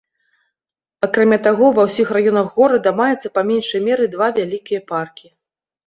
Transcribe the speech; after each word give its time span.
Акрамя 1.07 1.39
таго, 1.49 1.69
ва 1.77 1.85
ўсім 1.91 2.07
раёнах 2.19 2.47
горада 2.57 2.97
маецца 3.03 3.35
па 3.39 3.47
меншай 3.53 3.79
меры 3.89 4.13
два 4.19 4.27
вялікія 4.43 4.81
паркі. 4.95 5.27